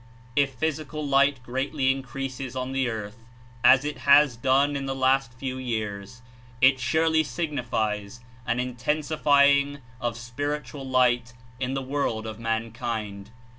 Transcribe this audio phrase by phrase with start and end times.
[0.35, 3.23] If physical light greatly increases on the earth,
[3.63, 6.23] as It has done In the last few years,
[6.59, 13.29] It sure ly signifies an Intensifying of Spiritual light In the world of mankind.